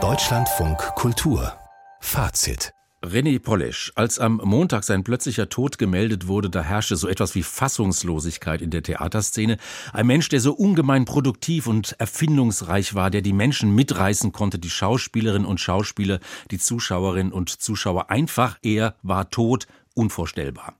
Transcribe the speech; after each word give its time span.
Deutschlandfunk 0.00 0.78
Kultur 0.94 1.52
Fazit 1.98 2.72
René 3.02 3.40
Polish, 3.40 3.90
als 3.96 4.20
am 4.20 4.40
Montag 4.44 4.84
sein 4.84 5.02
plötzlicher 5.02 5.48
Tod 5.48 5.78
gemeldet 5.78 6.28
wurde, 6.28 6.48
da 6.48 6.62
herrschte 6.62 6.94
so 6.94 7.08
etwas 7.08 7.34
wie 7.34 7.42
Fassungslosigkeit 7.42 8.62
in 8.62 8.70
der 8.70 8.84
Theaterszene. 8.84 9.56
Ein 9.92 10.06
Mensch, 10.06 10.28
der 10.28 10.38
so 10.40 10.52
ungemein 10.52 11.06
produktiv 11.06 11.66
und 11.66 11.96
erfindungsreich 11.98 12.94
war, 12.94 13.10
der 13.10 13.22
die 13.22 13.32
Menschen 13.32 13.74
mitreißen 13.74 14.30
konnte, 14.30 14.60
die 14.60 14.70
Schauspielerinnen 14.70 15.48
und 15.48 15.58
Schauspieler, 15.58 16.20
die 16.52 16.58
Zuschauerinnen 16.58 17.32
und 17.32 17.50
Zuschauer. 17.50 18.10
Einfach, 18.10 18.58
er 18.62 18.94
war 19.02 19.28
tot, 19.30 19.66
unvorstellbar. 19.94 20.76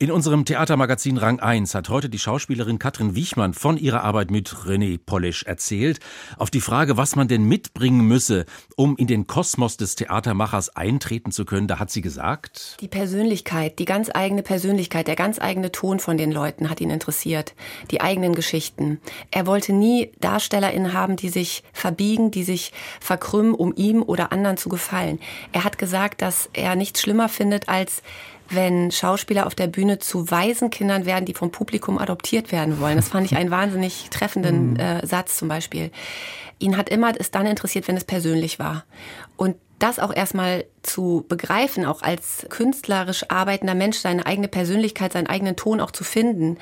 In 0.00 0.12
unserem 0.12 0.44
Theatermagazin 0.44 1.18
Rang 1.18 1.40
1 1.40 1.74
hat 1.74 1.88
heute 1.88 2.08
die 2.08 2.20
Schauspielerin 2.20 2.78
Katrin 2.78 3.16
Wichmann 3.16 3.52
von 3.52 3.76
ihrer 3.76 4.04
Arbeit 4.04 4.30
mit 4.30 4.48
René 4.48 4.96
Polish 4.96 5.42
erzählt. 5.42 5.98
Auf 6.36 6.50
die 6.50 6.60
Frage, 6.60 6.96
was 6.96 7.16
man 7.16 7.26
denn 7.26 7.42
mitbringen 7.42 8.02
müsse, 8.02 8.46
um 8.76 8.96
in 8.96 9.08
den 9.08 9.26
Kosmos 9.26 9.76
des 9.76 9.96
Theatermachers 9.96 10.76
eintreten 10.76 11.32
zu 11.32 11.44
können, 11.44 11.66
da 11.66 11.80
hat 11.80 11.90
sie 11.90 12.00
gesagt, 12.00 12.76
die 12.78 12.86
Persönlichkeit, 12.86 13.80
die 13.80 13.86
ganz 13.86 14.08
eigene 14.14 14.44
Persönlichkeit, 14.44 15.08
der 15.08 15.16
ganz 15.16 15.40
eigene 15.40 15.72
Ton 15.72 15.98
von 15.98 16.16
den 16.16 16.30
Leuten 16.30 16.70
hat 16.70 16.80
ihn 16.80 16.90
interessiert, 16.90 17.56
die 17.90 18.00
eigenen 18.00 18.36
Geschichten. 18.36 19.00
Er 19.32 19.48
wollte 19.48 19.72
nie 19.72 20.12
DarstellerInnen 20.20 20.92
haben, 20.92 21.16
die 21.16 21.28
sich 21.28 21.64
verbiegen, 21.72 22.30
die 22.30 22.44
sich 22.44 22.72
verkrümmen, 23.00 23.52
um 23.52 23.74
ihm 23.74 24.04
oder 24.04 24.30
anderen 24.30 24.58
zu 24.58 24.68
gefallen. 24.68 25.18
Er 25.50 25.64
hat 25.64 25.76
gesagt, 25.76 26.22
dass 26.22 26.50
er 26.52 26.76
nichts 26.76 27.00
schlimmer 27.00 27.28
findet, 27.28 27.68
als 27.68 28.00
wenn 28.50 28.90
Schauspieler 28.90 29.46
auf 29.46 29.54
der 29.54 29.66
Bühne 29.66 29.87
zu 29.96 30.30
Waisenkindern 30.30 31.06
werden, 31.06 31.24
die 31.24 31.32
vom 31.32 31.50
Publikum 31.50 31.96
adoptiert 31.98 32.52
werden 32.52 32.80
wollen. 32.80 32.96
Das 32.96 33.08
fand 33.08 33.24
ich 33.24 33.36
einen 33.36 33.50
wahnsinnig 33.50 34.08
treffenden 34.10 34.72
mhm. 34.72 34.80
äh, 34.80 35.06
Satz 35.06 35.38
zum 35.38 35.48
Beispiel. 35.48 35.90
Ihn 36.58 36.76
hat 36.76 36.90
immer 36.90 37.12
es 37.18 37.30
dann 37.30 37.46
interessiert, 37.46 37.88
wenn 37.88 37.96
es 37.96 38.04
persönlich 38.04 38.58
war. 38.58 38.84
Und 39.36 39.56
das 39.78 39.98
auch 39.98 40.14
erstmal 40.14 40.64
zu 40.82 41.24
begreifen, 41.28 41.84
auch 41.84 42.02
als 42.02 42.46
künstlerisch 42.50 43.24
arbeitender 43.28 43.74
Mensch 43.74 43.98
seine 43.98 44.26
eigene 44.26 44.48
Persönlichkeit, 44.48 45.12
seinen 45.12 45.28
eigenen 45.28 45.56
Ton 45.56 45.80
auch 45.80 45.92
zu 45.92 46.04
finden, 46.04 46.58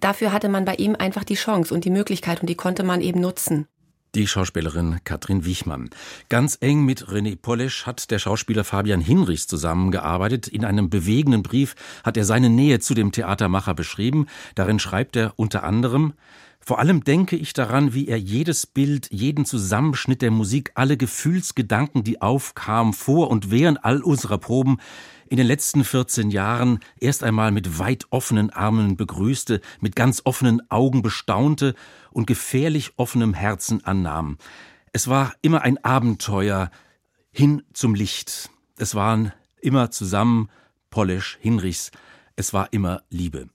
dafür 0.00 0.32
hatte 0.32 0.48
man 0.48 0.64
bei 0.64 0.76
ihm 0.76 0.94
einfach 0.96 1.24
die 1.24 1.34
Chance 1.34 1.74
und 1.74 1.84
die 1.84 1.90
Möglichkeit 1.90 2.40
und 2.40 2.48
die 2.48 2.54
konnte 2.54 2.84
man 2.84 3.00
eben 3.00 3.20
nutzen. 3.20 3.66
Die 4.14 4.26
Schauspielerin 4.26 5.00
Katrin 5.04 5.46
Wichmann. 5.46 5.88
Ganz 6.28 6.58
eng 6.60 6.84
mit 6.84 7.06
René 7.06 7.34
Polisch 7.34 7.86
hat 7.86 8.10
der 8.10 8.18
Schauspieler 8.18 8.62
Fabian 8.62 9.00
Hinrichs 9.00 9.46
zusammengearbeitet. 9.46 10.48
In 10.48 10.66
einem 10.66 10.90
bewegenden 10.90 11.42
Brief 11.42 11.74
hat 12.04 12.18
er 12.18 12.26
seine 12.26 12.50
Nähe 12.50 12.78
zu 12.78 12.92
dem 12.92 13.12
Theatermacher 13.12 13.72
beschrieben. 13.72 14.26
Darin 14.54 14.78
schreibt 14.78 15.16
er 15.16 15.32
unter 15.36 15.62
anderem, 15.62 16.12
vor 16.64 16.78
allem 16.78 17.02
denke 17.02 17.34
ich 17.34 17.52
daran, 17.52 17.92
wie 17.92 18.06
er 18.06 18.18
jedes 18.18 18.66
Bild, 18.66 19.08
jeden 19.10 19.44
Zusammenschnitt 19.44 20.22
der 20.22 20.30
Musik, 20.30 20.70
alle 20.74 20.96
Gefühlsgedanken, 20.96 22.04
die 22.04 22.22
aufkamen 22.22 22.92
vor 22.92 23.30
und 23.30 23.50
während 23.50 23.84
all 23.84 24.00
unserer 24.00 24.38
Proben, 24.38 24.78
in 25.28 25.38
den 25.38 25.46
letzten 25.46 25.82
14 25.82 26.30
Jahren 26.30 26.80
erst 27.00 27.24
einmal 27.24 27.52
mit 27.52 27.78
weit 27.78 28.04
offenen 28.10 28.50
Armen 28.50 28.96
begrüßte, 28.96 29.62
mit 29.80 29.96
ganz 29.96 30.20
offenen 30.24 30.70
Augen 30.70 31.00
bestaunte 31.02 31.74
und 32.10 32.26
gefährlich 32.26 32.92
offenem 32.96 33.32
Herzen 33.32 33.82
annahm. 33.84 34.36
Es 34.92 35.08
war 35.08 35.32
immer 35.40 35.62
ein 35.62 35.82
Abenteuer 35.82 36.70
hin 37.30 37.62
zum 37.72 37.94
Licht. 37.94 38.50
Es 38.76 38.94
waren 38.94 39.32
immer 39.62 39.90
zusammen 39.90 40.50
Polish, 40.90 41.38
Hinrichs. 41.40 41.90
Es 42.36 42.52
war 42.52 42.72
immer 42.72 43.02
Liebe. 43.08 43.48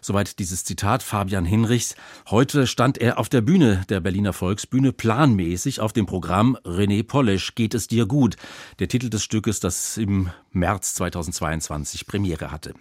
Soweit 0.00 0.38
dieses 0.40 0.64
Zitat 0.64 1.02
Fabian 1.02 1.44
Hinrichs. 1.44 1.94
Heute 2.28 2.66
stand 2.66 2.98
er 2.98 3.18
auf 3.18 3.28
der 3.28 3.40
Bühne 3.40 3.84
der 3.88 4.00
Berliner 4.00 4.32
Volksbühne 4.32 4.92
planmäßig 4.92 5.80
auf 5.80 5.92
dem 5.92 6.06
Programm 6.06 6.56
René 6.64 7.04
Polish 7.04 7.54
geht 7.54 7.74
es 7.74 7.86
dir 7.86 8.06
gut. 8.06 8.36
Der 8.80 8.88
Titel 8.88 9.10
des 9.10 9.22
Stückes, 9.22 9.60
das 9.60 9.96
im 9.96 10.30
März 10.50 10.94
2022 10.94 12.06
Premiere 12.06 12.50
hatte. 12.50 12.74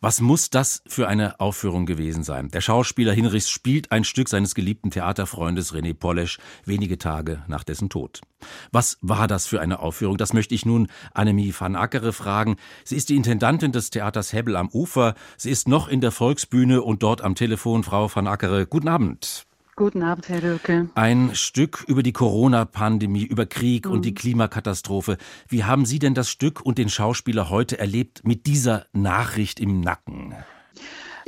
Was 0.00 0.20
muss 0.20 0.50
das 0.50 0.82
für 0.86 1.08
eine 1.08 1.40
Aufführung 1.40 1.86
gewesen 1.86 2.22
sein? 2.22 2.48
Der 2.48 2.60
Schauspieler 2.60 3.12
Hinrichs 3.12 3.48
spielt 3.48 3.90
ein 3.90 4.04
Stück 4.04 4.28
seines 4.28 4.54
geliebten 4.54 4.90
Theaterfreundes 4.90 5.74
René 5.74 5.94
Polish 5.94 6.38
wenige 6.64 6.98
Tage 6.98 7.42
nach 7.48 7.64
dessen 7.64 7.88
Tod. 7.88 8.20
Was 8.72 8.98
war 9.00 9.26
das 9.26 9.46
für 9.46 9.60
eine 9.60 9.80
Aufführung? 9.80 10.16
Das 10.16 10.32
möchte 10.32 10.54
ich 10.54 10.66
nun 10.66 10.88
Annemie 11.12 11.54
van 11.56 11.76
Ackere 11.76 12.12
fragen. 12.12 12.56
Sie 12.84 12.96
ist 12.96 13.08
die 13.08 13.16
Intendantin 13.16 13.72
des 13.72 13.90
Theaters 13.90 14.32
Hebbel 14.32 14.56
am 14.56 14.68
Ufer. 14.68 15.14
Sie 15.36 15.50
ist 15.50 15.68
noch 15.68 15.88
in 15.88 16.00
der 16.00 16.12
Volksbühne 16.12 16.82
und 16.82 17.02
dort 17.02 17.22
am 17.22 17.34
Telefon. 17.34 17.84
Frau 17.84 18.10
van 18.14 18.26
Ackere, 18.26 18.66
guten 18.66 18.88
Abend. 18.88 19.46
Guten 19.78 20.02
Abend, 20.02 20.28
Herr 20.28 20.42
Röke. 20.42 20.88
Ein 20.96 21.36
Stück 21.36 21.84
über 21.86 22.02
die 22.02 22.12
Corona-Pandemie, 22.12 23.22
über 23.22 23.46
Krieg 23.46 23.86
mhm. 23.86 23.92
und 23.92 24.04
die 24.04 24.10
mhm. 24.10 24.16
Klimakatastrophe. 24.16 25.18
Wie 25.46 25.62
haben 25.62 25.86
Sie 25.86 26.00
denn 26.00 26.14
das 26.14 26.30
Stück 26.30 26.60
und 26.60 26.78
den 26.78 26.88
Schauspieler 26.88 27.48
heute 27.48 27.78
erlebt 27.78 28.22
mit 28.24 28.46
dieser 28.46 28.86
Nachricht 28.92 29.60
im 29.60 29.80
Nacken? 29.80 30.34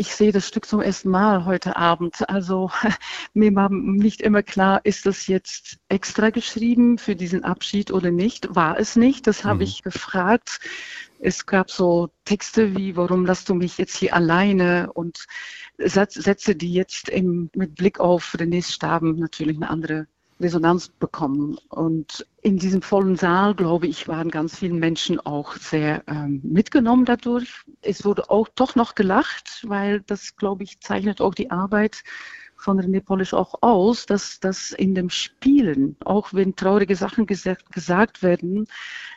Ich 0.01 0.15
sehe 0.15 0.33
das 0.33 0.49
Stück 0.49 0.65
zum 0.65 0.81
ersten 0.81 1.11
Mal 1.11 1.45
heute 1.45 1.77
Abend. 1.77 2.27
Also 2.31 2.71
mir 3.35 3.55
war 3.55 3.71
nicht 3.71 4.23
immer 4.23 4.43
klar, 4.43 4.81
ist 4.85 5.05
das 5.05 5.27
jetzt 5.27 5.79
extra 5.91 6.31
geschrieben 6.31 6.97
für 6.97 7.15
diesen 7.15 7.45
Abschied 7.45 7.93
oder 7.93 8.11
nicht? 8.11 8.55
War 8.55 8.81
es 8.81 8.97
nicht? 8.97 9.27
Das 9.27 9.45
habe 9.45 9.57
mhm. 9.57 9.63
ich 9.63 9.83
gefragt. 9.83 10.61
Es 11.19 11.45
gab 11.45 11.71
so 11.71 12.09
Texte 12.25 12.75
wie, 12.75 12.97
warum 12.97 13.27
lässt 13.27 13.51
du 13.51 13.55
mich 13.55 13.77
jetzt 13.77 13.95
hier 13.95 14.15
alleine? 14.15 14.91
Und 14.95 15.27
Sätze, 15.77 16.57
die 16.57 16.73
jetzt 16.73 17.11
im, 17.11 17.51
mit 17.55 17.75
Blick 17.75 18.01
auf 18.01 18.35
Renés 18.39 18.73
Staben 18.73 19.17
natürlich 19.17 19.59
eine 19.59 19.69
andere 19.69 20.07
Resonanz 20.41 20.89
bekommen. 20.89 21.59
Und 21.69 22.27
in 22.43 22.59
diesem 22.59 22.83
vollen 22.83 23.17
Saal, 23.17 23.55
glaube 23.55 23.87
ich, 23.87 24.09
waren 24.09 24.31
ganz 24.31 24.59
viele 24.59 24.75
Menschen 24.75 25.21
auch 25.21 25.55
sehr 25.55 26.03
ähm, 26.07 26.41
mitgenommen 26.43 27.05
dadurch. 27.05 27.65
Es 27.83 28.05
wurde 28.05 28.31
auch 28.31 28.49
doch 28.49 28.75
noch 28.75 28.95
gelacht, 28.95 29.65
weil 29.69 30.01
das, 30.03 30.37
glaube 30.37 30.65
ich, 30.65 30.81
zeichnet 30.81 31.21
auch 31.21 31.35
die 31.35 31.51
Arbeit 31.51 32.03
von 32.61 32.79
René 32.79 33.01
Polish 33.01 33.33
auch 33.33 33.55
aus, 33.63 34.07
dass 34.07 34.39
das 34.39 34.73
in 34.73 34.95
dem 34.95 35.09
Spielen, 35.09 35.97
auch 36.05 36.33
wenn 36.35 36.57
traurige 36.57 36.95
Sachen 36.95 37.27
gesagt, 37.27 37.73
gesagt 37.73 38.23
werden, 38.23 38.67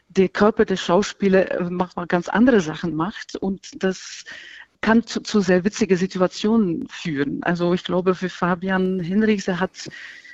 der 0.07 0.29
Körper 0.29 0.65
des 0.65 0.79
Schauspielers 0.81 1.49
äh, 1.49 1.63
macht 1.69 1.97
mal 1.97 2.07
ganz 2.07 2.29
andere 2.29 2.61
Sachen 2.61 2.95
macht 2.95 3.35
und 3.35 3.83
das 3.83 4.23
kann 4.83 5.07
zu, 5.07 5.21
zu 5.21 5.41
sehr 5.41 5.63
witzigen 5.63 5.97
Situationen 5.97 6.87
führen. 6.89 7.41
Also 7.41 7.73
ich 7.73 7.83
glaube, 7.83 8.13
für 8.13 8.29
Fabian 8.29 8.99
Hinrichs, 8.99 9.47
er 9.47 9.59
hat 9.59 9.89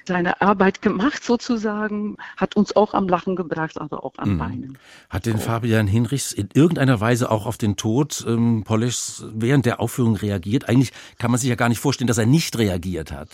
seine 0.06 0.42
Arbeit 0.42 0.82
gemacht 0.82 1.24
sozusagen, 1.24 2.18
hat 2.36 2.56
uns 2.56 2.76
auch 2.76 2.94
am 2.94 3.08
Lachen 3.08 3.36
gebracht, 3.36 3.80
aber 3.80 4.04
auch 4.04 4.14
am 4.18 4.34
mhm. 4.34 4.40
Weinen. 4.40 4.78
Hat 5.10 5.28
denn 5.28 5.38
Fabian 5.38 5.88
Hinrichs 5.88 6.32
in 6.32 6.50
irgendeiner 6.54 7.00
Weise 7.00 7.30
auch 7.30 7.46
auf 7.46 7.58
den 7.58 7.78
Tod 7.78 8.26
ähm, 8.28 8.64
Polischs 8.66 9.24
während 9.34 9.68
der 9.68 9.80
Aufführung 9.80 10.16
reagiert? 10.16 10.68
Eigentlich 10.68 10.92
kann 11.20 11.30
man 11.32 11.40
sich 11.40 11.50
ja 11.50 11.56
gar 11.56 11.70
nicht 11.70 11.80
vorstellen, 11.80 12.08
dass 12.08 12.18
er 12.18 12.26
nicht 12.26 12.58
reagiert 12.58 13.12
hat. 13.12 13.30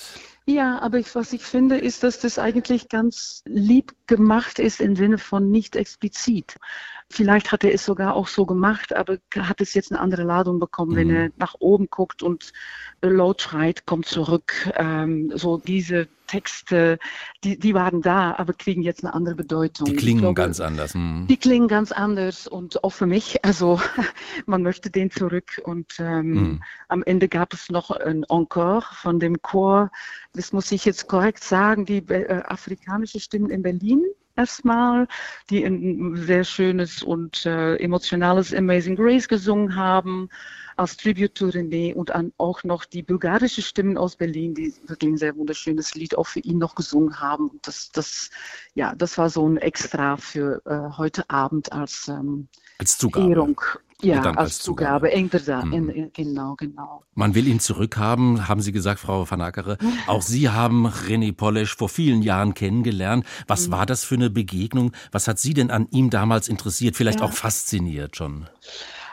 Ja, 0.47 0.79
aber 0.79 0.99
ich, 0.99 1.13
was 1.15 1.33
ich 1.33 1.41
finde, 1.41 1.77
ist, 1.77 2.03
dass 2.03 2.19
das 2.19 2.37
eigentlich 2.37 2.87
ganz 2.87 3.41
lieb 3.45 3.95
gemacht 4.05 4.59
ist 4.59 4.79
im 4.79 4.95
Sinne 4.95 5.17
von 5.17 5.49
nicht 5.49 5.75
explizit. 5.75 6.57
Vielleicht 7.09 7.51
hat 7.51 7.63
er 7.63 7.73
es 7.73 7.83
sogar 7.83 8.15
auch 8.15 8.27
so 8.27 8.45
gemacht, 8.45 8.95
aber 8.95 9.17
hat 9.35 9.59
es 9.59 9.73
jetzt 9.73 9.91
eine 9.91 9.99
andere 9.99 10.23
Ladung 10.23 10.59
bekommen, 10.59 10.91
mhm. 10.91 10.95
wenn 10.97 11.09
er 11.09 11.29
nach 11.37 11.55
oben 11.59 11.87
guckt 11.89 12.21
und 12.21 12.53
laut 13.01 13.41
schreit, 13.41 13.87
kommt 13.87 14.05
zurück. 14.05 14.71
Ähm, 14.75 15.31
so 15.35 15.57
diese 15.57 16.07
Texte, 16.25 16.99
die, 17.43 17.57
die 17.57 17.73
waren 17.73 18.01
da, 18.01 18.35
aber 18.37 18.53
kriegen 18.53 18.81
jetzt 18.81 19.03
eine 19.03 19.13
andere 19.13 19.35
Bedeutung. 19.35 19.85
Die 19.85 19.95
klingen 19.95 20.21
glaube, 20.21 20.35
ganz 20.35 20.59
anders. 20.59 20.93
Mhm. 20.95 21.27
Die 21.27 21.37
klingen 21.37 21.67
ganz 21.67 21.91
anders 21.91 22.47
und 22.47 22.83
auch 22.83 22.91
für 22.91 23.05
mich, 23.05 23.43
also 23.45 23.79
man 24.45 24.63
möchte 24.63 24.89
den 24.89 25.11
zurück 25.11 25.61
und 25.63 25.93
ähm, 25.99 26.31
mhm. 26.31 26.63
am 26.87 27.03
Ende 27.03 27.27
gab 27.27 27.53
es 27.53 27.69
noch 27.69 27.91
ein 27.91 28.23
Encore 28.29 28.85
von 28.93 29.19
dem 29.19 29.41
Chor, 29.41 29.91
das 30.33 30.51
muss 30.51 30.71
ich 30.71 30.85
jetzt 30.85 31.07
korrekt 31.07 31.43
sagen, 31.43 31.85
die 31.85 31.97
äh, 32.09 32.43
afrikanische 32.43 33.19
Stimmen 33.19 33.49
in 33.49 33.61
Berlin 33.61 34.03
erstmal, 34.35 35.07
die 35.49 35.63
ein 35.63 36.15
sehr 36.15 36.43
schönes 36.43 37.03
und 37.03 37.45
äh, 37.45 37.75
emotionales 37.77 38.53
Amazing 38.53 38.95
Grace 38.95 39.27
gesungen 39.27 39.75
haben 39.75 40.29
als 40.77 40.97
Tribute 40.97 41.33
to 41.35 41.45
René 41.47 41.93
und 41.93 42.11
an 42.11 42.33
auch 42.37 42.63
noch 42.63 42.85
die 42.85 43.01
bulgarische 43.01 43.61
Stimmen 43.61 43.97
aus 43.97 44.15
Berlin, 44.15 44.53
die 44.53 44.73
wirklich 44.87 45.11
ein 45.11 45.17
sehr 45.17 45.35
wunderschönes 45.35 45.95
Lied 45.95 46.17
auch 46.17 46.27
für 46.27 46.41
ihn 46.41 46.57
noch 46.57 46.75
gesungen 46.75 47.19
haben. 47.19 47.49
Und 47.49 47.65
das, 47.65 47.91
das, 47.91 48.29
ja, 48.73 48.93
das 48.95 49.17
war 49.17 49.29
so 49.29 49.47
ein 49.47 49.57
Extra 49.57 50.17
für 50.17 50.61
äh, 50.65 50.97
heute 50.97 51.29
Abend 51.29 51.71
als, 51.71 52.07
ähm, 52.09 52.47
als 52.77 52.97
Zugabe. 52.97 53.31
Ehrung. 53.31 53.61
Ja, 54.01 54.21
als, 54.21 54.59
Zugabe, 54.59 55.09
Zugabe. 55.09 55.65
Mhm. 55.65 56.11
genau, 56.13 56.55
genau. 56.55 57.03
Man 57.13 57.33
will 57.33 57.47
ihn 57.47 57.59
zurückhaben, 57.61 58.47
haben 58.47 58.61
Sie 58.61 58.73
gesagt, 58.73 58.99
Frau 58.99 59.29
Van 59.29 59.41
Ackere. 59.41 59.77
Auch 60.07 60.21
Sie 60.21 60.49
haben 60.49 60.85
René 60.87 61.33
Polesch 61.33 61.75
vor 61.75 61.87
vielen 61.87 62.21
Jahren 62.21 62.53
kennengelernt. 62.53 63.25
Was 63.47 63.67
mhm. 63.67 63.71
war 63.71 63.85
das 63.85 64.03
für 64.03 64.15
eine 64.15 64.29
Begegnung? 64.29 64.91
Was 65.11 65.27
hat 65.27 65.39
Sie 65.39 65.53
denn 65.53 65.71
an 65.71 65.87
ihm 65.91 66.09
damals 66.09 66.49
interessiert, 66.49 66.95
vielleicht 66.97 67.21
ja. 67.21 67.25
auch 67.25 67.31
fasziniert 67.31 68.17
schon? 68.17 68.47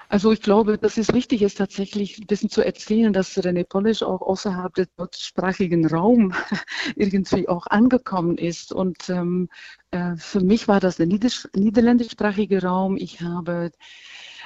Also 0.09 0.31
ich 0.31 0.43
glaube, 0.43 0.77
dass 0.77 0.99
es 0.99 1.15
wichtig 1.15 1.41
ist, 1.41 1.57
tatsächlich 1.57 2.19
ein 2.19 2.27
bisschen 2.27 2.51
zu 2.51 2.63
erzählen, 2.63 3.15
dass 3.15 3.39
René 3.39 3.65
Polish 3.65 4.03
auch 4.03 4.21
außerhalb 4.21 4.75
des 4.75 4.89
deutschsprachigen 4.97 5.87
Raums 5.87 6.37
irgendwie 6.97 7.49
auch 7.49 7.67
angekommen 7.69 8.37
ist. 8.37 8.75
Und 8.75 9.09
ähm, 9.09 9.49
äh, 9.91 10.17
für 10.17 10.41
mich 10.41 10.69
war 10.69 10.81
das 10.81 10.97
der 10.97 11.07
niederländischsprachige 11.07 12.63
Raum. 12.63 12.99
Ich 12.99 13.23
habe 13.23 13.71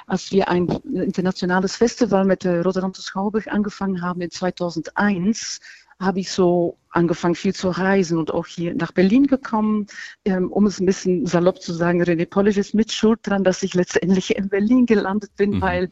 als 0.07 0.31
wir 0.31 0.47
ein 0.47 0.67
internationales 0.85 1.75
Festival 1.75 2.25
mit 2.25 2.43
der 2.43 2.63
Rotterdamse 2.63 3.03
Schauburg 3.03 3.47
angefangen 3.47 4.01
haben 4.01 4.21
in 4.21 4.31
2001, 4.31 5.59
habe 5.99 6.19
ich 6.19 6.31
so 6.31 6.77
angefangen 6.91 7.35
viel 7.35 7.53
zu 7.53 7.69
reisen 7.69 8.17
und 8.17 8.31
auch 8.31 8.45
hier 8.45 8.73
nach 8.75 8.91
Berlin 8.91 9.27
gekommen, 9.27 9.87
ähm, 10.25 10.51
um 10.51 10.65
es 10.65 10.79
ein 10.79 10.85
bisschen 10.85 11.25
salopp 11.25 11.61
zu 11.61 11.73
sagen, 11.73 12.01
René 12.01 12.25
Polish 12.25 12.57
ist 12.57 12.73
mit 12.73 12.91
schuld 12.91 13.19
dran, 13.23 13.43
dass 13.43 13.63
ich 13.63 13.73
letztendlich 13.73 14.35
in 14.35 14.49
Berlin 14.49 14.85
gelandet 14.85 15.35
bin, 15.35 15.51
mhm. 15.51 15.61
weil 15.61 15.89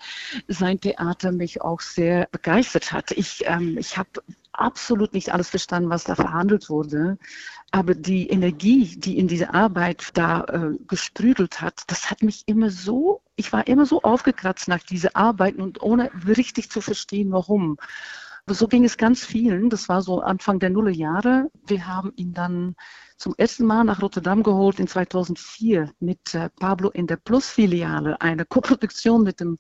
sein 0.48 0.80
Theater 0.80 1.32
mich 1.32 1.62
auch 1.62 1.82
sehr 1.82 2.28
begeistert 2.32 2.92
hat. 2.92 3.12
Ich, 3.12 3.44
ähm, 3.46 3.78
ich 3.78 3.98
habe 3.98 4.10
absolut 4.54 5.14
nicht 5.14 5.34
alles 5.34 5.50
verstanden, 5.50 5.90
was 5.90 6.06
da 6.06 6.16
verhandelt 6.16 6.70
wurde. 6.70 7.18
Aber 7.72 7.94
die 7.94 8.30
Energie, 8.30 8.96
die 8.98 9.18
in 9.18 9.28
diese 9.28 9.54
Arbeit 9.54 10.12
da 10.14 10.46
äh, 10.46 10.78
gesprüdelt 10.88 11.62
hat, 11.62 11.84
das 11.88 12.10
hat 12.10 12.24
mich 12.24 12.44
immer 12.46 12.70
so, 12.70 13.22
ich 13.36 13.52
war 13.52 13.68
immer 13.68 13.86
so 13.86 14.02
aufgekratzt 14.02 14.68
nach 14.68 14.84
dieser 14.84 15.16
Arbeit 15.16 15.56
und 15.56 15.82
ohne 15.82 16.12
richtig 16.26 16.70
zu 16.70 16.82
verstehen, 16.82 17.32
warum. 17.32 17.78
So 18.48 18.68
ging 18.68 18.86
es 18.86 18.98
ganz 18.98 19.26
vielen. 19.26 19.70
Das 19.70 19.90
war 19.90 20.02
so 20.02 20.22
Anfang 20.22 20.60
der 20.60 20.70
Nullerjahre. 20.70 21.50
Wir 21.66 21.88
haben 21.88 22.14
ihn 22.16 22.34
dann 22.34 22.76
zum 23.18 23.34
ersten 23.38 23.66
Mal 23.66 23.84
nach 23.84 24.02
Rotterdam 24.02 24.44
geholt 24.44 24.80
in 24.80 24.88
2004 24.88 25.92
mit 26.00 26.34
äh, 26.34 26.50
Pablo 26.60 26.90
in 26.90 27.08
der 27.08 27.16
Plus-Filiale, 27.16 28.20
eine 28.22 28.46
Koproduktion 28.46 29.24
mit 29.24 29.40
dem 29.40 29.58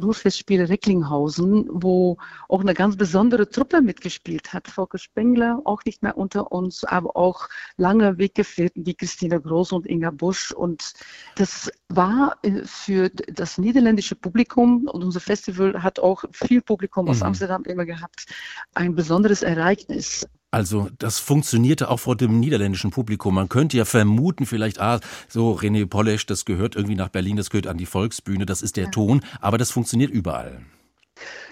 Ruhrfestspiel 0.00 0.62
Recklinghausen, 0.64 1.68
wo 1.70 2.18
auch 2.48 2.60
eine 2.60 2.74
ganz 2.74 2.96
besondere 2.96 3.48
Truppe 3.48 3.80
mitgespielt 3.80 4.52
hat. 4.52 4.68
Volker 4.68 4.98
Spengler, 4.98 5.60
auch 5.64 5.84
nicht 5.84 6.02
mehr 6.02 6.18
unter 6.18 6.52
uns, 6.52 6.84
aber 6.84 7.16
auch 7.16 7.48
lange 7.76 8.18
Weggefährten 8.18 8.84
wie 8.84 8.94
Christina 8.94 9.38
Groß 9.38 9.72
und 9.72 9.86
Inga 9.86 10.10
Busch. 10.10 10.52
Und 10.52 10.94
das 11.36 11.70
war 11.88 12.36
äh, 12.42 12.62
für 12.64 13.10
das 13.10 13.58
niederländische 13.58 14.16
Publikum, 14.16 14.86
und 14.86 15.02
unser 15.02 15.20
Festival 15.20 15.82
hat 15.82 15.98
auch 15.98 16.24
viel 16.32 16.60
Publikum 16.60 17.08
aus 17.08 17.20
mhm. 17.20 17.26
Amsterdam 17.26 17.64
immer 17.64 17.84
gehabt, 17.84 18.26
ein 18.74 18.94
besonderes 18.94 19.42
Ereignis. 19.42 20.26
Also 20.56 20.88
das 20.98 21.18
funktionierte 21.18 21.90
auch 21.90 22.00
vor 22.00 22.16
dem 22.16 22.40
niederländischen 22.40 22.90
Publikum. 22.90 23.34
Man 23.34 23.50
könnte 23.50 23.76
ja 23.76 23.84
vermuten, 23.84 24.46
vielleicht, 24.46 24.80
ah, 24.80 25.00
so 25.28 25.52
René 25.52 25.84
Polesch, 25.84 26.24
das 26.24 26.46
gehört 26.46 26.76
irgendwie 26.76 26.94
nach 26.94 27.10
Berlin, 27.10 27.36
das 27.36 27.50
gehört 27.50 27.66
an 27.66 27.76
die 27.76 27.84
Volksbühne, 27.84 28.46
das 28.46 28.62
ist 28.62 28.78
der. 28.78 28.90
Ton, 28.90 29.20
aber 29.42 29.58
das 29.58 29.70
funktioniert 29.70 30.10
überall. 30.10 30.62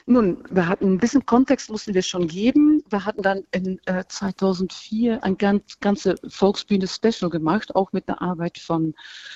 Nun, 0.07 0.39
wir 0.51 0.69
hatten 0.69 0.95
ein 0.95 0.99
bisschen 0.99 1.27
Kontext, 1.27 1.69
mussten 1.69 1.93
wir 1.93 2.03
schon 2.03 2.29
geben. 2.29 2.83
Wir 2.95 3.05
hatten 3.05 3.23
dann 3.23 3.43
in 3.51 3.81
äh, 3.87 4.05
2004 4.07 5.25
ein 5.25 5.37
ganz, 5.37 5.81
ganze 5.81 6.15
Volksbühne-Special 6.29 7.29
gemacht, 7.29 7.75
auch 7.75 7.93
mit 7.93 8.09
einer 8.09 8.23
Arbeit 8.23 8.57
von 8.57 8.95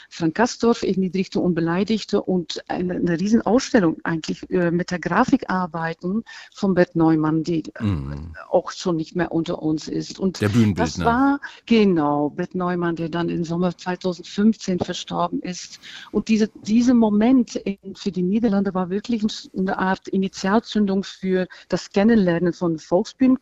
Frank 0.08 0.37
Kastorf, 0.37 0.84
Erniedrigte 0.84 1.40
und 1.40 1.56
Beleidigte 1.56 2.22
und 2.22 2.62
eine, 2.69 2.94
eine 2.94 3.19
Riesenausstellung 3.19 3.96
eigentlich 4.05 4.49
äh, 4.50 4.70
mit 4.70 4.93
der 4.93 5.00
Grafikarbeiten 5.00 6.22
von 6.55 6.75
Bert 6.75 6.94
Neumann, 6.94 7.43
die 7.43 7.64
mm. 7.81 8.37
auch 8.49 8.70
schon 8.70 8.94
nicht 8.94 9.16
mehr 9.16 9.32
unter 9.32 9.60
uns 9.60 9.88
ist. 9.88 10.20
Und 10.20 10.40
der 10.40 10.50
Bühnenbildner. 10.50 10.84
Das 10.84 11.05
war, 11.05 11.40
genau, 11.66 12.31
Bert 12.31 12.55
Neumann, 12.55 12.94
der 12.94 13.08
dann 13.08 13.28
im 13.28 13.43
Sommer 13.43 13.76
2015 13.76 14.78
verstorben 14.78 15.43
ist. 15.43 15.81
Und 16.12 16.28
diese, 16.28 16.46
dieser 16.62 16.94
Moment 16.94 17.56
in, 17.56 17.96
für 17.96 18.12
die 18.12 18.22
Niederlande 18.22 18.72
war 18.72 18.88
wirklich 18.88 19.25
eine 19.56 19.76
Art 19.76 20.06
Initialzündung 20.06 21.02
für 21.02 21.49
das 21.69 21.90
Kennenlernen 21.90 22.52
von 22.52 22.78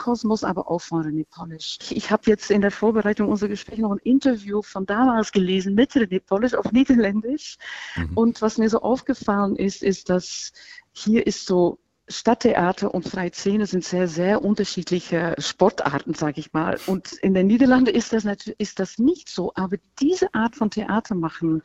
Volksbühnenkosmos, 0.06 0.44
aber 0.44 0.70
auch 0.70 0.80
von 0.80 1.02
René 1.02 1.26
Polish. 1.28 1.78
Ich 1.90 2.10
habe 2.10 2.22
jetzt 2.26 2.50
in 2.50 2.60
der 2.60 2.70
Vorbereitung 2.70 3.28
unserer 3.28 3.48
Gespräche 3.48 3.82
noch 3.82 3.92
ein 3.92 3.98
Interview 3.98 4.62
von 4.62 4.86
damals 4.86 5.32
gelesen 5.32 5.74
mit 5.74 5.92
René 5.92 6.20
Polish 6.20 6.54
auf 6.54 6.70
Niederländisch. 6.72 7.56
Mhm. 7.96 8.16
Und 8.16 8.42
was 8.42 8.58
mir 8.58 8.70
so 8.70 8.80
aufgefallen 8.80 9.56
ist, 9.56 9.82
ist, 9.82 10.08
dass 10.08 10.52
hier 10.92 11.26
ist 11.26 11.46
so 11.46 11.78
Stadttheater 12.08 12.94
und 12.94 13.08
freie 13.08 13.32
Szene 13.32 13.66
sind 13.66 13.84
sehr, 13.84 14.06
sehr 14.06 14.44
unterschiedliche 14.44 15.34
Sportarten, 15.38 16.14
sage 16.14 16.38
ich 16.38 16.52
mal. 16.52 16.78
Und 16.86 17.14
in 17.14 17.34
den 17.34 17.48
Niederlanden 17.48 17.92
ist 17.92 18.12
das, 18.12 18.22
natürlich, 18.22 18.60
ist 18.60 18.78
das 18.78 18.98
nicht 18.98 19.28
so. 19.28 19.50
Aber 19.56 19.76
diese 19.98 20.32
Art 20.32 20.54
von 20.54 20.70
Theater 20.70 21.16
machen 21.16 21.62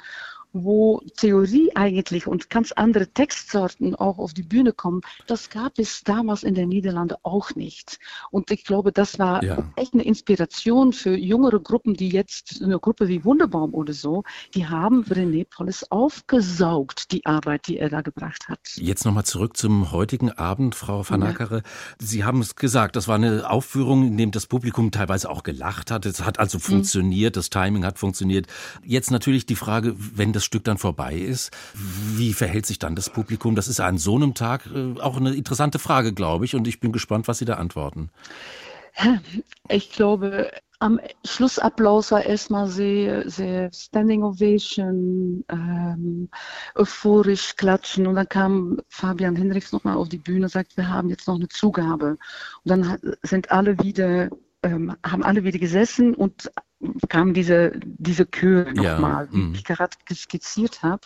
wo 0.53 1.01
Theorie 1.17 1.71
eigentlich 1.75 2.27
und 2.27 2.49
ganz 2.49 2.71
andere 2.71 3.07
Textsorten 3.07 3.95
auch 3.95 4.17
auf 4.17 4.33
die 4.33 4.43
Bühne 4.43 4.73
kommen, 4.73 5.01
das 5.27 5.49
gab 5.49 5.77
es 5.77 6.03
damals 6.03 6.43
in 6.43 6.55
den 6.55 6.69
Niederlanden 6.69 7.17
auch 7.23 7.55
nicht. 7.55 7.99
Und 8.31 8.51
ich 8.51 8.65
glaube, 8.65 8.91
das 8.91 9.19
war 9.19 9.43
ja. 9.43 9.63
echt 9.75 9.93
eine 9.93 10.03
Inspiration 10.03 10.93
für 10.93 11.15
jüngere 11.15 11.59
Gruppen, 11.59 11.93
die 11.93 12.09
jetzt, 12.09 12.61
eine 12.61 12.79
Gruppe 12.79 13.07
wie 13.07 13.23
Wunderbaum 13.23 13.73
oder 13.73 13.93
so, 13.93 14.23
die 14.53 14.67
haben 14.67 15.03
René 15.03 15.45
Polles 15.49 15.89
aufgesaugt, 15.91 17.11
die 17.11 17.25
Arbeit, 17.25 17.67
die 17.67 17.77
er 17.77 17.89
da 17.89 18.01
gebracht 18.01 18.49
hat. 18.49 18.59
Jetzt 18.75 19.05
nochmal 19.05 19.25
zurück 19.25 19.57
zum 19.57 19.91
heutigen 19.91 20.31
Abend, 20.31 20.75
Frau 20.75 21.07
Van 21.07 21.23
Ackere. 21.23 21.57
Ja. 21.57 21.61
Sie 21.99 22.23
haben 22.23 22.41
es 22.41 22.55
gesagt, 22.55 22.95
das 22.95 23.07
war 23.07 23.15
eine 23.15 23.49
Aufführung, 23.49 24.07
in 24.07 24.17
dem 24.17 24.31
das 24.31 24.47
Publikum 24.47 24.91
teilweise 24.91 25.29
auch 25.29 25.43
gelacht 25.43 25.91
hat. 25.91 26.05
Es 26.05 26.25
hat 26.25 26.39
also 26.39 26.57
mhm. 26.57 26.61
funktioniert, 26.61 27.35
mhm. 27.35 27.39
das 27.39 27.49
Timing 27.49 27.85
hat 27.85 27.99
funktioniert. 27.99 28.47
Jetzt 28.83 29.11
natürlich 29.11 29.45
die 29.45 29.55
Frage, 29.55 29.95
wenn 29.97 30.33
das 30.33 30.40
das 30.41 30.45
Stück 30.45 30.63
dann 30.63 30.77
vorbei 30.77 31.15
ist, 31.15 31.51
wie 31.73 32.33
verhält 32.33 32.65
sich 32.65 32.79
dann 32.79 32.95
das 32.95 33.09
Publikum? 33.09 33.55
Das 33.55 33.67
ist 33.67 33.79
an 33.79 33.97
so 33.97 34.15
einem 34.15 34.33
Tag 34.33 34.65
äh, 34.73 34.99
auch 34.99 35.17
eine 35.17 35.33
interessante 35.33 35.79
Frage, 35.79 36.13
glaube 36.13 36.45
ich, 36.45 36.55
und 36.55 36.67
ich 36.67 36.79
bin 36.79 36.91
gespannt, 36.91 37.27
was 37.27 37.37
Sie 37.37 37.45
da 37.45 37.55
antworten. 37.55 38.09
Ich 39.69 39.91
glaube, 39.91 40.51
am 40.79 40.99
Schlussapplaus 41.23 42.11
war 42.11 42.25
erstmal 42.25 42.67
sehr, 42.67 43.29
sehr 43.29 43.71
Standing 43.71 44.23
Ovation, 44.23 45.45
ähm, 45.49 46.29
euphorisch 46.75 47.55
klatschen. 47.55 48.07
Und 48.07 48.15
dann 48.15 48.27
kam 48.27 48.81
Fabian 48.89 49.35
Hinrichs 49.35 49.71
nochmal 49.71 49.95
auf 49.95 50.09
die 50.09 50.17
Bühne 50.17 50.45
und 50.45 50.51
sagt, 50.51 50.75
wir 50.75 50.89
haben 50.89 51.09
jetzt 51.09 51.27
noch 51.27 51.35
eine 51.35 51.47
Zugabe. 51.47 52.17
Und 52.63 52.69
dann 52.69 52.97
sind 53.21 53.51
alle 53.51 53.77
wieder, 53.79 54.29
ähm, 54.63 54.95
haben 55.05 55.23
alle 55.23 55.43
wieder 55.43 55.59
gesessen 55.59 56.15
und 56.15 56.51
kam 57.09 57.33
diese, 57.33 57.73
diese 57.83 58.29
Chöre 58.29 58.73
nochmal, 58.73 59.25
ja. 59.25 59.33
wie 59.33 59.37
mhm. 59.37 59.53
ich 59.53 59.63
gerade 59.63 59.95
skizziert 60.13 60.83
habe. 60.83 61.01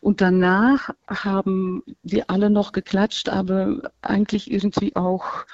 Und 0.00 0.20
danach 0.20 0.90
haben 1.06 1.82
wir 2.02 2.30
alle 2.30 2.48
noch 2.48 2.72
geklatscht, 2.72 3.28
aber 3.28 3.90
eigentlich 4.00 4.50
irgendwie 4.50 4.96
auch 4.96 5.44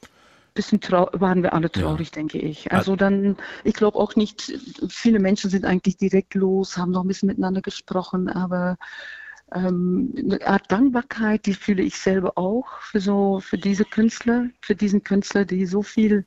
ein 0.00 0.54
bisschen 0.54 0.80
waren 0.82 1.42
wir 1.42 1.54
alle 1.54 1.70
traurig, 1.70 2.08
ja. 2.08 2.14
denke 2.14 2.38
ich. 2.38 2.72
Also 2.72 2.94
dann, 2.94 3.36
ich 3.64 3.74
glaube 3.74 3.98
auch 3.98 4.14
nicht, 4.16 4.52
viele 4.88 5.18
Menschen 5.18 5.50
sind 5.50 5.64
eigentlich 5.64 5.96
direkt 5.96 6.34
los, 6.34 6.76
haben 6.76 6.92
noch 6.92 7.04
ein 7.04 7.08
bisschen 7.08 7.28
miteinander 7.28 7.62
gesprochen, 7.62 8.28
aber 8.28 8.76
ähm, 9.54 10.12
eine 10.16 10.46
Art 10.46 10.70
Dankbarkeit, 10.70 11.46
die 11.46 11.54
fühle 11.54 11.82
ich 11.82 11.98
selber 11.98 12.36
auch 12.36 12.66
für 12.80 13.00
so, 13.00 13.40
für 13.40 13.58
diese 13.58 13.84
Künstler, 13.84 14.46
für 14.60 14.74
diesen 14.74 15.04
Künstler, 15.04 15.44
die 15.44 15.66
so 15.66 15.82
viel 15.82 16.24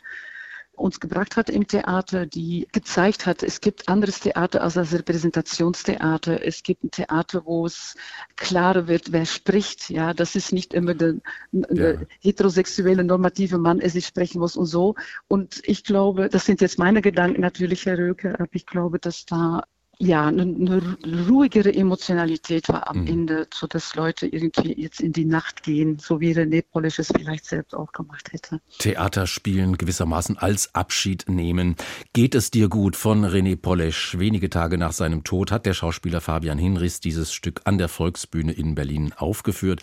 uns 0.80 1.00
gebracht 1.00 1.36
hat 1.36 1.50
im 1.50 1.68
Theater, 1.68 2.26
die 2.26 2.68
gezeigt 2.72 3.26
hat, 3.26 3.44
es 3.44 3.62
gibt 3.62 3.90
anderes 3.90 4.20
Theater 4.20 4.64
als 4.64 4.76
das 4.76 4.94
Repräsentationstheater. 4.94 6.46
Es 6.46 6.64
gibt 6.64 6.84
ein 6.84 6.92
Theater, 6.92 7.46
wo 7.46 7.66
es 7.66 7.96
klarer 8.36 8.88
wird, 8.88 9.12
wer 9.12 9.26
spricht. 9.26 9.90
Ja, 9.90 10.14
das 10.14 10.36
ist 10.36 10.54
nicht 10.54 10.74
immer 10.74 10.94
der, 10.94 11.16
der 11.52 11.94
ja. 11.94 12.02
heterosexuelle 12.22 13.04
normative 13.04 13.58
Mann, 13.58 13.80
er 13.80 13.90
sich 13.90 14.06
sprechen 14.06 14.40
muss 14.40 14.56
und 14.56 14.66
so. 14.66 14.96
Und 15.28 15.62
ich 15.64 15.84
glaube, 15.84 16.30
das 16.30 16.46
sind 16.46 16.62
jetzt 16.62 16.80
meine 16.80 17.02
Gedanken 17.02 17.42
natürlich, 17.42 17.86
Herr 17.86 17.98
Röke, 17.98 18.36
aber 18.40 18.48
ich 18.52 18.66
glaube, 18.66 19.00
dass 19.00 19.26
da 19.26 19.64
ja, 20.02 20.28
eine, 20.28 20.44
eine, 20.44 21.28
ruhigere 21.28 21.74
Emotionalität 21.74 22.70
war 22.70 22.88
am 22.90 23.02
mhm. 23.02 23.08
Ende, 23.08 23.48
so 23.54 23.68
dass 23.68 23.96
Leute 23.96 24.28
irgendwie 24.28 24.74
jetzt 24.82 25.02
in 25.02 25.12
die 25.12 25.26
Nacht 25.26 25.62
gehen, 25.64 26.00
so 26.00 26.22
wie 26.22 26.32
René 26.32 26.64
Polish 26.64 27.00
es 27.00 27.12
vielleicht 27.14 27.44
selbst 27.44 27.76
auch 27.76 27.92
gemacht 27.92 28.32
hätte. 28.32 28.62
Theater 28.78 29.28
spielen 29.28 29.78
gewissermaßen 29.78 30.38
als 30.38 30.74
Abschied 30.74 31.26
nehmen. 31.28 31.76
Geht 32.14 32.34
es 32.34 32.50
dir 32.50 32.70
gut 32.70 32.96
von 32.96 33.26
René 33.26 33.58
Polish? 33.58 34.18
Wenige 34.18 34.50
Tage 34.50 34.78
nach 34.78 34.94
seinem 34.94 35.26
Tod 35.26 35.52
hat 35.52 35.66
der 35.66 35.74
Schauspieler 35.74 36.22
Fabian 36.22 36.58
Hinrichs 36.58 37.02
dieses 37.02 37.34
Stück 37.34 37.60
an 37.66 37.78
der 37.78 37.90
Volksbühne 37.90 38.54
in 38.54 38.76
Berlin 38.76 39.12
aufgeführt. 39.18 39.82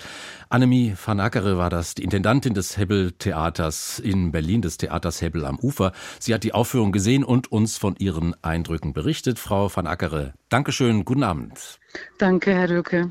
Annemie 0.49 0.95
van 1.05 1.21
Ackere 1.21 1.59
war 1.59 1.69
das, 1.69 1.95
die 1.95 2.05
Intendantin 2.05 2.55
des 2.55 2.79
Hebbel 2.79 3.13
Theaters 3.13 3.99
in 3.99 4.33
Berlin, 4.33 4.63
des 4.63 4.79
Theaters 4.79 5.21
Hebbel 5.21 5.45
am 5.45 5.59
Ufer. 5.59 5.93
Sie 6.19 6.33
hat 6.33 6.43
die 6.43 6.55
Aufführung 6.55 6.91
gesehen 6.91 7.23
und 7.23 7.53
uns 7.53 7.77
von 7.77 7.97
ihren 7.97 8.35
Eindrücken 8.43 8.95
berichtet. 8.95 9.39
Frau 9.39 9.71
van 9.75 9.87
Ackere 9.87 10.06
Ackere. 10.07 10.35
Dankeschön, 10.49 11.05
guten 11.05 11.25
Abend. 11.25 11.79
Danke, 12.19 12.55
Herr 12.55 12.71
Röke. 12.71 13.11